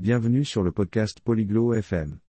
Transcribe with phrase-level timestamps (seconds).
[0.00, 2.20] Bienvenue sur le podcast Polyglot FM.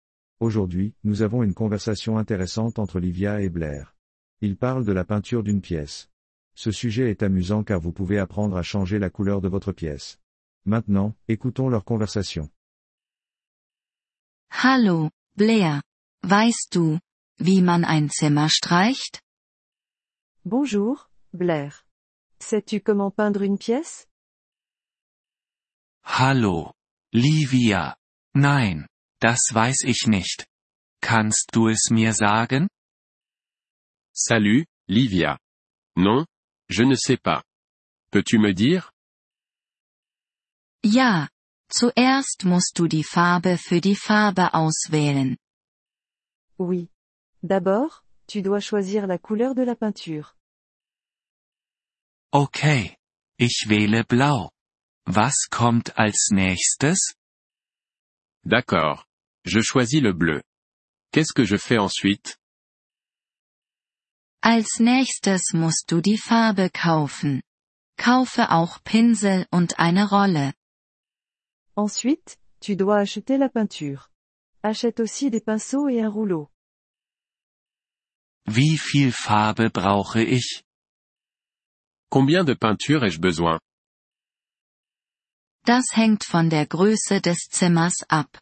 [0.41, 3.95] Aujourd'hui, nous avons une conversation intéressante entre Livia et Blair.
[4.41, 6.09] Ils parlent de la peinture d'une pièce.
[6.53, 10.19] Ce sujet est amusant car vous pouvez apprendre à changer la couleur de votre pièce.
[10.65, 12.49] Maintenant, écoutons leur conversation.
[14.49, 15.81] Hallo, Blair.
[16.23, 16.99] Weißt du,
[17.39, 19.21] wie man ein Zimmer streicht?
[20.43, 21.85] Bonjour, Blair.
[22.37, 24.07] Sais-tu comment peindre une pièce?
[26.03, 26.73] Hallo,
[27.13, 27.95] Livia.
[28.33, 28.87] Nein,
[29.19, 30.47] das weiß ich nicht.
[31.01, 32.69] Kannst du es mir sagen?
[34.13, 35.37] Salut, Livia.
[35.97, 36.25] Non,
[36.69, 37.43] je ne sais pas.
[38.11, 38.89] Peux-tu me dire
[40.83, 41.29] Ja,
[41.69, 45.37] zuerst musst du die Farbe für die Farbe auswählen.
[46.57, 46.89] Oui.
[47.43, 50.33] D'abord, tu dois choisir la couleur de la peinture.
[52.31, 52.95] Okay.
[53.37, 54.51] Ich wähle blau.
[55.05, 57.15] Was kommt als nächstes?
[58.45, 59.05] D'accord.
[59.45, 60.41] Je choisis le bleu.
[61.11, 62.37] Qu'est-ce que je fais ensuite?
[64.43, 67.41] Als nächstes musst du die Farbe kaufen.
[67.97, 70.53] Kaufe auch Pinsel und eine Rolle.
[71.75, 74.07] Ensuite, tu dois acheter la peinture.
[74.63, 76.49] Achète aussi des pinceaux et un rouleau.
[78.45, 80.63] Wie viel Farbe brauche ich?
[82.09, 83.59] Combien de peinture ai-je besoin?
[85.63, 88.39] Das hängt von der Größe des Zimmers ab.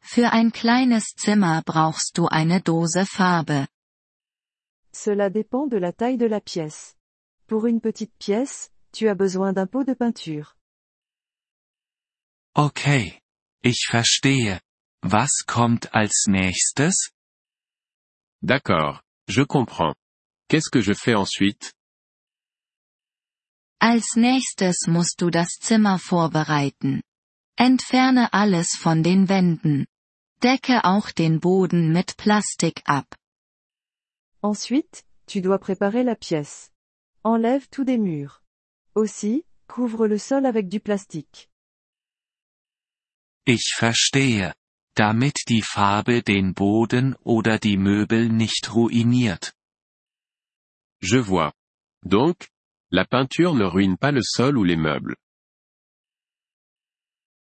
[0.00, 3.68] Für ein kleines Zimmer brauchst du eine Dose Farbe.
[4.92, 6.94] Cela dépend de la taille de la pièce.
[7.46, 10.54] Pour une petite pièce, tu as besoin d'un pot de peinture.
[12.54, 13.18] Okay.
[13.62, 14.60] Ich verstehe.
[15.02, 17.10] Was kommt als nächstes?
[18.42, 19.00] D'accord.
[19.28, 19.94] Je comprends.
[20.48, 21.72] Qu'est-ce que je fais ensuite
[23.84, 27.02] Als nächstes musst du das Zimmer vorbereiten.
[27.56, 29.86] Entferne alles von den Wänden.
[30.40, 33.16] Decke auch den Boden mit Plastik ab.
[34.40, 36.70] Ensuite, tu dois préparer la pièce.
[37.24, 38.40] Enlève tout des murs.
[38.94, 41.48] Aussi, couvre le sol avec du plastique.
[43.44, 44.54] Ich verstehe.
[44.94, 49.54] Damit die Farbe den Boden oder die Möbel nicht ruiniert.
[51.00, 51.52] Je vois.
[52.04, 52.51] Donc,
[52.92, 55.16] la peinture ne ruine pas le sol ou les meubles.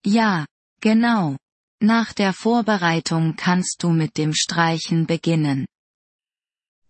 [0.05, 0.45] Ja,
[0.81, 1.37] genau.
[1.81, 5.65] Nach der Vorbereitung kannst du mit dem Streichen beginnen.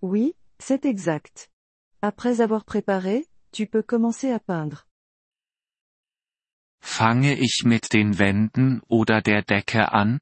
[0.02, 1.48] Oui, c'est exact.
[2.02, 4.86] Après avoir préparé, tu peux commencer à peindre.
[6.82, 10.20] Fange ich mit den Wänden oder der Decke an?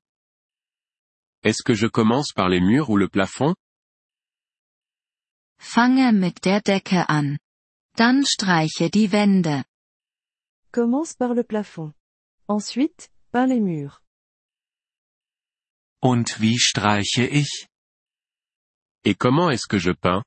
[1.44, 3.56] Est-ce que je commence par les murs ou le plafond
[5.60, 7.38] Fange mit der Decke an.
[7.98, 9.64] Dann streiche die Wände.
[10.72, 11.94] Commence par le plafond.
[12.48, 14.00] Ensuite, peins les murs.
[16.00, 17.68] Und wie streiche ich?
[19.04, 20.24] Et comment est-ce que je peins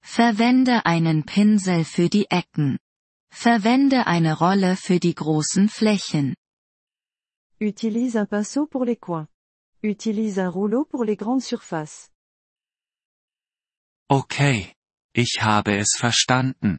[0.00, 2.78] Verwende einen Pinsel für die Ecken.
[3.32, 6.36] Verwende eine Rolle für die großen Flächen.
[7.60, 9.26] Utilise un pinceau pour les coins.
[9.82, 12.10] Utilise un rouleau pour les grandes surfaces.
[14.08, 14.73] Okay.
[15.14, 16.78] Ich habe es verstanden.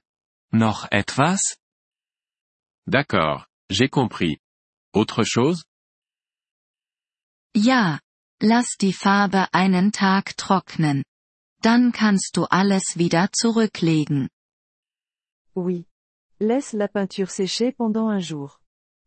[0.51, 1.57] Noch etwas?
[2.85, 4.37] D'accord, j'ai compris.
[4.93, 5.63] Autre chose
[7.55, 7.99] Ja.
[8.41, 11.03] Lass die Farbe einen Tag trocknen.
[11.61, 14.27] Dann kannst du alles wieder zurücklegen.
[15.55, 15.87] Oui.
[16.37, 18.59] Laisse la peinture sécher pendant un jour.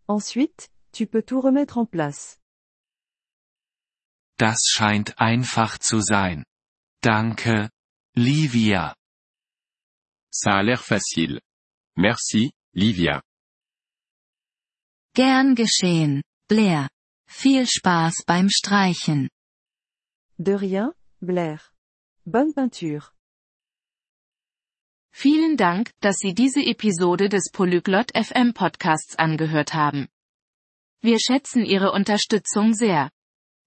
[0.07, 2.39] Ensuite, tu peux tout remettre en place.
[4.39, 6.45] Das scheint einfach zu sein.
[7.03, 7.69] Danke,
[8.15, 8.95] Livia.
[10.31, 11.41] Ça a l'air facile.
[11.97, 13.23] Merci, Livia.
[15.15, 16.89] Gern geschehen, Blair.
[17.29, 19.29] Viel Spaß beim Streichen.
[20.39, 21.61] De rien, Blair.
[22.25, 23.11] Bonne peinture.
[25.11, 30.09] Vielen Dank, dass Sie diese Episode des Polyglot FM Podcasts angehört haben.
[31.01, 33.11] Wir schätzen Ihre Unterstützung sehr.